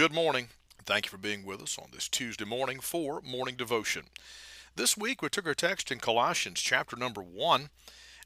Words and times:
Good 0.00 0.14
morning. 0.14 0.48
Thank 0.86 1.04
you 1.04 1.10
for 1.10 1.18
being 1.18 1.44
with 1.44 1.60
us 1.60 1.78
on 1.78 1.90
this 1.92 2.08
Tuesday 2.08 2.46
morning 2.46 2.80
for 2.80 3.20
morning 3.20 3.54
devotion. 3.54 4.04
This 4.74 4.96
week 4.96 5.20
we 5.20 5.28
took 5.28 5.46
our 5.46 5.52
text 5.52 5.92
in 5.92 5.98
Colossians 5.98 6.62
chapter 6.62 6.96
number 6.96 7.20
1, 7.20 7.68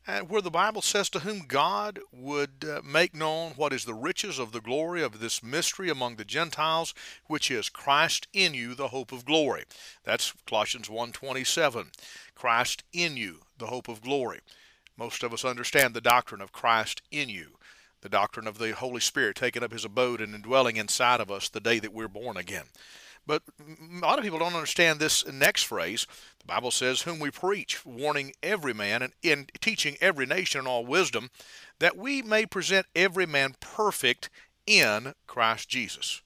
uh, 0.07 0.21
where 0.21 0.41
the 0.41 0.53
Bible 0.53 0.83
says, 0.83 1.11
To 1.11 1.19
whom 1.19 1.47
God 1.49 1.99
would 2.13 2.65
uh, 2.65 2.81
make 2.85 3.13
known 3.13 3.55
what 3.57 3.73
is 3.73 3.87
the 3.87 3.93
riches 3.93 4.39
of 4.39 4.53
the 4.53 4.61
glory 4.61 5.03
of 5.03 5.19
this 5.19 5.43
mystery 5.43 5.91
among 5.91 6.15
the 6.15 6.25
Gentiles, 6.25 6.95
which 7.27 7.51
is 7.51 7.69
Christ 7.69 8.29
in 8.33 8.55
you, 8.55 8.77
the 8.77 8.89
hope 8.89 9.11
of 9.11 9.25
glory. 9.25 9.65
That's 10.05 10.33
Colossians 10.47 10.89
1.27. 10.89 11.89
Christ 12.37 12.85
in 12.93 13.17
you, 13.17 13.41
the 13.59 13.67
hope 13.67 13.89
of 13.89 14.01
glory. 14.01 14.43
Most 14.97 15.25
of 15.25 15.33
us 15.33 15.45
understand 15.45 15.93
the 15.93 16.01
doctrine 16.01 16.41
of 16.41 16.53
Christ 16.53 17.03
in 17.11 17.29
you 17.29 17.57
the 18.05 18.11
doctrine 18.11 18.47
of 18.47 18.59
the 18.59 18.75
Holy 18.75 19.01
Spirit 19.01 19.35
taking 19.35 19.65
up 19.65 19.73
his 19.73 19.87
abode 19.87 20.21
and 20.21 20.35
indwelling 20.35 20.77
inside 20.77 21.21
of 21.21 21.31
us 21.31 21.49
the 21.49 21.59
day 21.59 21.79
that 21.79 21.95
we're 21.95 22.07
born 22.07 22.37
again. 22.37 22.67
But 23.27 23.43
a 23.59 23.99
lot 23.99 24.19
of 24.19 24.25
people 24.25 24.39
don't 24.39 24.53
understand 24.53 25.01
this 25.01 25.27
next 25.27 25.63
phrase. 25.63 26.07
The 26.39 26.45
Bible 26.45 26.71
says, 26.71 27.01
Whom 27.01 27.19
we 27.19 27.31
preach, 27.31 27.85
warning 27.87 28.35
every 28.43 28.75
man 28.75 29.01
and 29.01 29.15
in 29.23 29.47
teaching 29.59 29.97
every 30.03 30.27
nation 30.27 30.61
in 30.61 30.67
all 30.67 30.85
wisdom, 30.85 31.31
that 31.79 31.97
we 31.97 32.21
may 32.21 32.45
present 32.45 32.85
every 32.95 33.25
man 33.25 33.55
perfect 33.59 34.29
in 34.67 35.15
Christ 35.27 35.71
Jesus. 35.71 36.21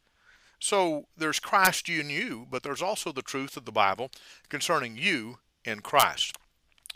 So 0.59 1.07
there's 1.17 1.39
Christ 1.39 1.89
in 1.89 2.11
you, 2.11 2.45
but 2.51 2.65
there's 2.65 2.83
also 2.83 3.13
the 3.13 3.23
truth 3.23 3.57
of 3.57 3.67
the 3.67 3.71
Bible 3.71 4.11
concerning 4.49 4.97
you 4.97 5.39
in 5.65 5.79
Christ. 5.79 6.37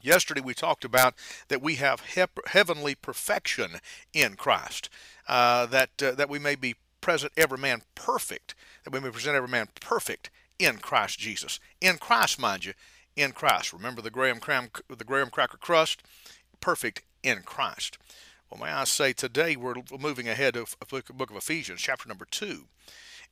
Yesterday 0.03 0.41
we 0.41 0.53
talked 0.53 0.85
about 0.85 1.15
that 1.49 1.63
we 1.63 1.77
have 1.77 2.03
heavenly 2.47 2.95
perfection 2.95 3.77
in 4.13 4.35
Christ, 4.35 4.91
uh, 5.29 5.67
that 5.67 5.91
uh, 6.03 6.13
that 6.13 6.29
we 6.29 6.39
may 6.39 6.57
be 6.57 6.75
present 7.01 7.33
every 7.37 7.59
man 7.59 7.83
perfect, 7.95 8.55
that 8.85 8.93
we 8.93 9.01
may 9.01 9.11
present 9.11 9.37
every 9.37 9.49
man 9.49 9.69
perfect 9.81 10.31
in 10.59 10.79
Christ 10.79 11.19
Jesus. 11.19 11.61
In 11.81 11.99
Christ, 11.99 12.39
mind 12.39 12.65
you, 12.65 12.75
in 13.17 13.33
Christ. 13.33 13.73
Remember 13.73 14.03
the 14.03 14.11
graham 14.11 14.41
cram, 14.41 14.71
the 14.89 15.05
graham 15.05 15.31
cracker 15.31 15.57
crust, 15.57 16.03
perfect 16.61 17.03
in 17.23 17.43
Christ. 17.43 17.99
Well, 18.51 18.61
may 18.61 18.73
I 18.73 18.85
say 18.85 19.13
today 19.13 19.57
we're 19.57 19.75
moving 19.99 20.29
ahead 20.29 20.57
of 20.57 20.77
the 20.81 21.13
book 21.13 21.31
of 21.31 21.37
Ephesians, 21.37 21.81
chapter 21.81 22.09
number 22.09 22.27
two. 22.31 22.65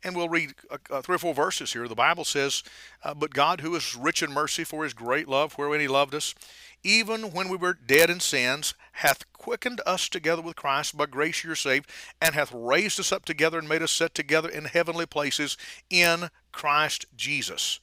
And 0.02 0.16
we'll 0.16 0.28
read 0.28 0.54
uh, 0.70 0.78
uh, 0.90 1.02
three 1.02 1.16
or 1.16 1.18
four 1.18 1.34
verses 1.34 1.72
here. 1.72 1.86
The 1.86 1.94
Bible 1.94 2.24
says, 2.24 2.62
uh, 3.04 3.14
But 3.14 3.34
God, 3.34 3.60
who 3.60 3.74
is 3.74 3.94
rich 3.94 4.22
in 4.22 4.32
mercy 4.32 4.64
for 4.64 4.84
his 4.84 4.94
great 4.94 5.28
love, 5.28 5.54
wherein 5.54 5.80
he 5.80 5.88
loved 5.88 6.14
us, 6.14 6.34
even 6.82 7.32
when 7.32 7.48
we 7.48 7.56
were 7.56 7.74
dead 7.74 8.08
in 8.08 8.20
sins, 8.20 8.74
hath 8.92 9.30
quickened 9.34 9.82
us 9.84 10.08
together 10.08 10.40
with 10.40 10.56
Christ. 10.56 10.96
By 10.96 11.06
grace 11.06 11.44
you're 11.44 11.54
saved, 11.54 11.90
and 12.20 12.34
hath 12.34 12.52
raised 12.52 12.98
us 12.98 13.12
up 13.12 13.24
together 13.26 13.58
and 13.58 13.68
made 13.68 13.82
us 13.82 13.92
sit 13.92 14.14
together 14.14 14.48
in 14.48 14.64
heavenly 14.64 15.06
places 15.06 15.58
in 15.90 16.30
Christ 16.52 17.04
Jesus, 17.14 17.80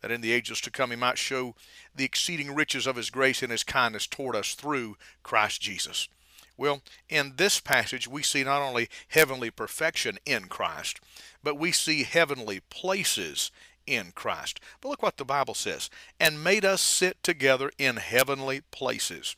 that 0.00 0.12
in 0.12 0.20
the 0.20 0.32
ages 0.32 0.60
to 0.60 0.70
come 0.70 0.90
he 0.90 0.96
might 0.96 1.18
show 1.18 1.56
the 1.94 2.04
exceeding 2.04 2.54
riches 2.54 2.86
of 2.86 2.96
his 2.96 3.10
grace 3.10 3.42
and 3.42 3.50
his 3.50 3.64
kindness 3.64 4.06
toward 4.06 4.36
us 4.36 4.54
through 4.54 4.96
Christ 5.24 5.60
Jesus. 5.60 6.08
Well, 6.56 6.82
in 7.08 7.34
this 7.36 7.60
passage, 7.60 8.08
we 8.08 8.22
see 8.22 8.44
not 8.44 8.62
only 8.62 8.88
heavenly 9.08 9.50
perfection 9.50 10.18
in 10.24 10.46
Christ, 10.46 11.00
but 11.42 11.58
we 11.58 11.72
see 11.72 12.04
heavenly 12.04 12.60
places 12.60 13.50
in 13.86 14.12
Christ. 14.14 14.58
But 14.80 14.88
look 14.88 15.02
what 15.02 15.16
the 15.16 15.24
Bible 15.24 15.54
says 15.54 15.90
and 16.18 16.42
made 16.42 16.64
us 16.64 16.80
sit 16.80 17.22
together 17.22 17.70
in 17.78 17.96
heavenly 17.96 18.62
places. 18.70 19.36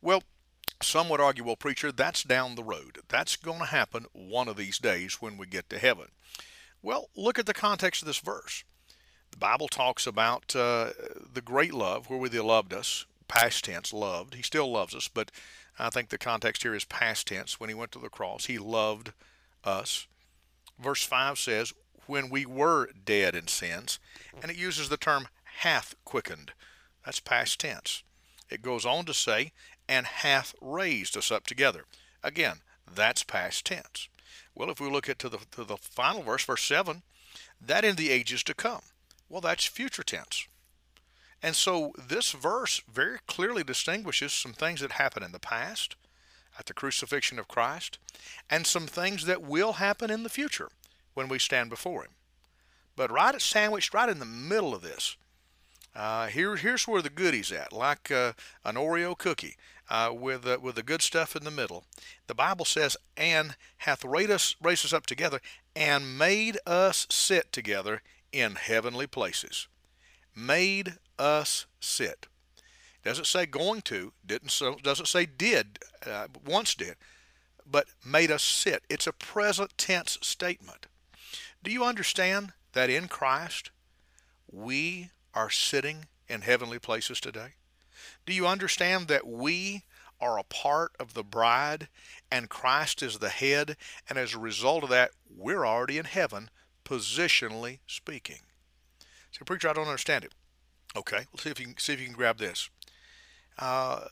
Well, 0.00 0.22
some 0.82 1.08
would 1.08 1.20
argue, 1.20 1.44
well, 1.44 1.56
preacher, 1.56 1.92
that's 1.92 2.22
down 2.24 2.54
the 2.54 2.64
road. 2.64 2.98
That's 3.08 3.36
going 3.36 3.60
to 3.60 3.66
happen 3.66 4.06
one 4.12 4.48
of 4.48 4.56
these 4.56 4.78
days 4.78 5.20
when 5.20 5.36
we 5.36 5.46
get 5.46 5.70
to 5.70 5.78
heaven. 5.78 6.08
Well, 6.82 7.08
look 7.16 7.38
at 7.38 7.46
the 7.46 7.54
context 7.54 8.02
of 8.02 8.06
this 8.06 8.18
verse. 8.18 8.64
The 9.30 9.38
Bible 9.38 9.68
talks 9.68 10.06
about 10.06 10.54
uh, 10.54 10.90
the 11.32 11.40
great 11.42 11.72
love, 11.72 12.10
where 12.10 12.28
he 12.28 12.40
loved 12.40 12.74
us, 12.74 13.06
past 13.26 13.64
tense, 13.64 13.92
loved. 13.92 14.34
He 14.34 14.42
still 14.42 14.70
loves 14.70 14.94
us, 14.94 15.08
but 15.08 15.30
I 15.78 15.90
think 15.90 16.08
the 16.08 16.18
context 16.18 16.62
here 16.62 16.74
is 16.74 16.84
past 16.84 17.28
tense. 17.28 17.58
When 17.58 17.68
he 17.68 17.74
went 17.74 17.92
to 17.92 17.98
the 17.98 18.08
cross, 18.08 18.46
he 18.46 18.58
loved 18.58 19.12
us. 19.64 20.06
Verse 20.78 21.02
5 21.02 21.38
says, 21.38 21.72
When 22.06 22.30
we 22.30 22.46
were 22.46 22.90
dead 23.04 23.34
in 23.34 23.48
sins, 23.48 23.98
and 24.40 24.50
it 24.50 24.56
uses 24.56 24.88
the 24.88 24.96
term 24.96 25.28
hath 25.58 25.94
quickened. 26.04 26.52
That's 27.04 27.20
past 27.20 27.60
tense. 27.60 28.02
It 28.50 28.62
goes 28.62 28.84
on 28.84 29.04
to 29.06 29.14
say, 29.14 29.52
and 29.88 30.06
hath 30.06 30.54
raised 30.60 31.16
us 31.16 31.30
up 31.30 31.46
together. 31.46 31.84
Again, 32.22 32.58
that's 32.92 33.24
past 33.24 33.66
tense. 33.66 34.08
Well, 34.54 34.70
if 34.70 34.80
we 34.80 34.88
look 34.88 35.08
at 35.08 35.18
to 35.20 35.28
the, 35.28 35.38
to 35.52 35.64
the 35.64 35.76
final 35.76 36.22
verse, 36.22 36.44
verse 36.44 36.62
7, 36.62 37.02
that 37.60 37.84
in 37.84 37.96
the 37.96 38.10
ages 38.10 38.42
to 38.44 38.54
come. 38.54 38.82
Well, 39.28 39.40
that's 39.40 39.64
future 39.64 40.02
tense. 40.02 40.46
And 41.44 41.54
so 41.54 41.92
this 41.98 42.32
verse 42.32 42.80
very 42.90 43.18
clearly 43.26 43.62
distinguishes 43.62 44.32
some 44.32 44.54
things 44.54 44.80
that 44.80 44.92
happened 44.92 45.26
in 45.26 45.32
the 45.32 45.38
past 45.38 45.94
at 46.58 46.64
the 46.64 46.72
crucifixion 46.72 47.38
of 47.38 47.48
Christ 47.48 47.98
and 48.48 48.66
some 48.66 48.86
things 48.86 49.26
that 49.26 49.42
will 49.42 49.74
happen 49.74 50.10
in 50.10 50.22
the 50.22 50.30
future 50.30 50.70
when 51.12 51.28
we 51.28 51.38
stand 51.38 51.68
before 51.68 52.04
Him. 52.04 52.12
But 52.96 53.10
right 53.10 53.38
sandwiched 53.42 53.92
right 53.92 54.08
in 54.08 54.20
the 54.20 54.24
middle 54.24 54.74
of 54.74 54.80
this, 54.80 55.18
uh, 55.94 56.28
here, 56.28 56.56
here's 56.56 56.88
where 56.88 57.02
the 57.02 57.10
goodies 57.10 57.52
at, 57.52 57.74
like 57.74 58.10
uh, 58.10 58.32
an 58.64 58.76
Oreo 58.76 59.16
cookie 59.16 59.56
uh, 59.90 60.12
with 60.14 60.46
uh, 60.46 60.56
with 60.62 60.76
the 60.76 60.82
good 60.82 61.02
stuff 61.02 61.36
in 61.36 61.44
the 61.44 61.50
middle. 61.50 61.84
The 62.26 62.34
Bible 62.34 62.64
says, 62.64 62.96
"And 63.18 63.54
hath 63.76 64.02
raised 64.02 64.30
us, 64.30 64.56
raised 64.62 64.86
us 64.86 64.94
up 64.94 65.04
together, 65.04 65.42
and 65.76 66.16
made 66.16 66.56
us 66.66 67.06
sit 67.10 67.52
together 67.52 68.00
in 68.32 68.54
heavenly 68.54 69.06
places." 69.06 69.68
Made 70.34 70.94
us 71.18 71.66
sit. 71.80 72.26
Doesn't 73.04 73.26
say 73.26 73.44
going 73.44 73.82
to, 73.82 74.12
didn't 74.24 74.50
so, 74.50 74.76
doesn't 74.82 75.06
say 75.06 75.26
did, 75.26 75.78
uh, 76.06 76.28
once 76.44 76.74
did, 76.74 76.96
but 77.70 77.86
made 78.04 78.30
us 78.30 78.42
sit. 78.42 78.82
It's 78.88 79.06
a 79.06 79.12
present 79.12 79.76
tense 79.76 80.18
statement. 80.22 80.86
Do 81.62 81.70
you 81.70 81.84
understand 81.84 82.52
that 82.72 82.90
in 82.90 83.08
Christ 83.08 83.70
we 84.50 85.10
are 85.34 85.50
sitting 85.50 86.06
in 86.28 86.42
heavenly 86.42 86.78
places 86.78 87.20
today? 87.20 87.54
Do 88.26 88.32
you 88.32 88.46
understand 88.46 89.08
that 89.08 89.26
we 89.26 89.82
are 90.20 90.38
a 90.38 90.44
part 90.44 90.92
of 90.98 91.14
the 91.14 91.24
bride 91.24 91.88
and 92.30 92.48
Christ 92.48 93.02
is 93.02 93.18
the 93.18 93.28
head, 93.28 93.76
and 94.08 94.18
as 94.18 94.34
a 94.34 94.38
result 94.38 94.82
of 94.82 94.90
that, 94.90 95.10
we're 95.28 95.66
already 95.66 95.98
in 95.98 96.06
heaven, 96.06 96.50
positionally 96.84 97.80
speaking? 97.86 98.40
So, 99.30 99.44
preacher, 99.44 99.68
I 99.68 99.72
don't 99.74 99.88
understand 99.88 100.24
it. 100.24 100.32
Okay, 100.96 101.26
let's 101.32 101.42
see 101.42 101.50
if 101.50 101.58
you 101.58 101.66
can 101.66 101.78
see 101.78 101.92
if 101.92 102.00
you 102.00 102.06
can 102.06 102.14
grab 102.14 102.38
this. 102.38 102.70
Uh, 103.58 104.06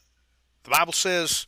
the 0.65 0.71
Bible 0.71 0.93
says 0.93 1.47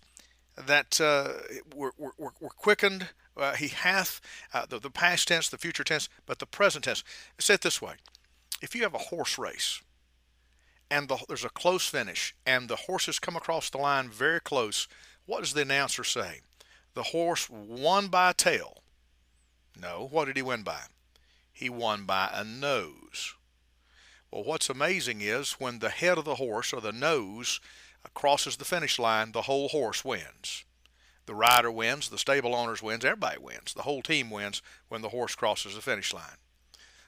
that 0.57 1.01
uh, 1.01 1.33
we're, 1.75 1.91
we're, 1.99 2.11
we're, 2.19 2.49
quickened. 2.51 3.09
Uh, 3.37 3.55
he 3.55 3.69
hath 3.69 4.21
uh, 4.53 4.67
the, 4.69 4.79
the 4.79 4.91
past 4.91 5.27
tense, 5.29 5.49
the 5.49 5.59
future 5.59 5.83
tense, 5.83 6.09
but 6.27 6.39
the 6.39 6.47
present 6.47 6.85
tense. 6.85 7.03
Say 7.39 7.55
it 7.55 7.63
this 7.63 7.83
way: 7.83 7.95
If 8.63 8.75
you 8.75 8.83
have 8.83 8.95
a 8.95 8.99
horse 8.99 9.37
race, 9.37 9.83
and 10.91 11.09
the, 11.09 11.19
there's 11.27 11.45
a 11.45 11.51
close 11.51 11.89
finish, 11.89 12.35
and 12.47 12.69
the 12.69 12.77
horses 12.77 13.19
come 13.19 13.35
across 13.35 13.71
the 13.71 13.79
line 13.79 14.11
very 14.11 14.41
close, 14.41 14.87
what 15.27 15.41
does 15.41 15.55
the 15.55 15.63
announcer 15.63 16.05
say? 16.05 16.41
The 16.95 17.03
horse 17.03 17.51
won 17.51 18.07
by 18.07 18.31
a 18.31 18.35
tail. 18.35 18.83
No, 19.81 20.07
what 20.09 20.27
did 20.27 20.37
he 20.37 20.43
win 20.43 20.63
by? 20.63 20.83
He 21.53 21.69
won 21.69 22.05
by 22.05 22.31
a 22.33 22.45
nose. 22.45 23.35
Well, 24.35 24.43
what's 24.43 24.69
amazing 24.69 25.21
is 25.21 25.53
when 25.61 25.79
the 25.79 25.91
head 25.91 26.19
of 26.19 26.25
the 26.25 26.35
horse 26.35 26.73
or 26.73 26.81
the 26.81 26.91
nose 26.91 27.61
crosses 28.15 28.57
the 28.57 28.65
finish 28.65 28.99
line, 28.99 29.31
the 29.31 29.43
whole 29.43 29.69
horse 29.69 30.05
wins. 30.05 30.65
The 31.27 31.37
rider 31.37 31.71
wins, 31.71 32.09
the 32.09 32.19
stable 32.19 32.53
owners 32.53 32.83
wins, 32.83 33.05
everybody 33.05 33.39
wins. 33.39 33.75
The 33.75 33.83
whole 33.83 34.03
team 34.03 34.31
wins 34.31 34.61
when 34.89 35.03
the 35.03 35.11
horse 35.11 35.37
crosses 35.37 35.77
the 35.77 35.83
finish 35.83 36.13
line. 36.13 36.39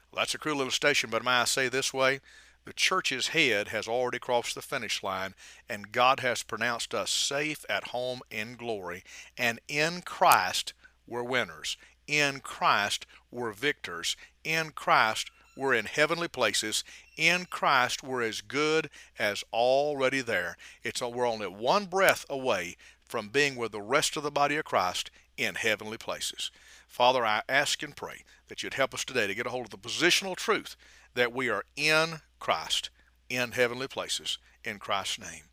Well, 0.09 0.21
that's 0.21 0.35
a 0.35 0.37
cruel 0.37 0.61
illustration, 0.61 1.09
but 1.09 1.21
may 1.21 1.31
I 1.31 1.43
say 1.43 1.67
this 1.67 1.93
way? 1.93 2.21
The 2.63 2.71
church's 2.71 3.27
head 3.27 3.67
has 3.67 3.89
already 3.89 4.19
crossed 4.19 4.55
the 4.55 4.61
finish 4.61 5.03
line, 5.03 5.35
and 5.67 5.91
God 5.91 6.21
has 6.21 6.43
pronounced 6.43 6.93
us 6.93 7.11
safe 7.11 7.65
at 7.67 7.89
home 7.89 8.21
in 8.31 8.55
glory. 8.55 9.03
And 9.37 9.59
in 9.67 9.99
Christ, 9.99 10.71
we're 11.05 11.23
winners. 11.23 11.75
In 12.07 12.39
Christ, 12.39 13.05
we're 13.31 13.51
victors. 13.51 14.15
In 14.45 14.69
Christ, 14.69 15.29
we're 15.57 15.73
in 15.73 15.85
heavenly 15.85 16.27
places. 16.27 16.83
In 17.17 17.45
Christ, 17.45 18.03
we're 18.03 18.21
as 18.21 18.41
good 18.41 18.89
as 19.17 19.43
already 19.51 20.21
there. 20.21 20.57
It's 20.83 21.01
uh, 21.01 21.09
we're 21.09 21.27
only 21.27 21.47
one 21.47 21.85
breath 21.85 22.25
away 22.29 22.77
from 23.05 23.29
being 23.29 23.55
with 23.55 23.71
the 23.71 23.81
rest 23.81 24.17
of 24.17 24.23
the 24.23 24.31
body 24.31 24.57
of 24.57 24.65
Christ 24.65 25.09
in 25.37 25.55
heavenly 25.55 25.97
places. 25.97 26.51
Father, 26.87 27.25
I 27.25 27.41
ask 27.49 27.81
and 27.83 27.95
pray 27.95 28.23
that 28.47 28.63
you'd 28.63 28.75
help 28.75 28.93
us 28.93 29.05
today 29.05 29.27
to 29.27 29.35
get 29.35 29.45
a 29.45 29.49
hold 29.49 29.65
of 29.65 29.71
the 29.71 29.77
positional 29.77 30.35
truth 30.35 30.75
that 31.13 31.33
we 31.33 31.49
are 31.49 31.63
in 31.75 32.21
Christ, 32.39 32.89
in 33.29 33.51
heavenly 33.51 33.87
places, 33.87 34.37
in 34.63 34.79
Christ's 34.79 35.19
name. 35.19 35.43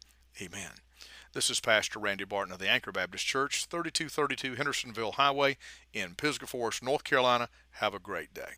Amen. 0.40 0.70
This 1.32 1.50
is 1.50 1.58
Pastor 1.58 1.98
Randy 1.98 2.24
Barton 2.24 2.52
of 2.52 2.60
the 2.60 2.68
Anchor 2.68 2.92
Baptist 2.92 3.26
Church, 3.26 3.66
3232 3.66 4.54
Hendersonville 4.54 5.12
Highway 5.12 5.56
in 5.92 6.14
Pisgah 6.14 6.46
Forest, 6.46 6.82
North 6.82 7.02
Carolina. 7.02 7.48
Have 7.72 7.92
a 7.92 7.98
great 7.98 8.32
day. 8.32 8.52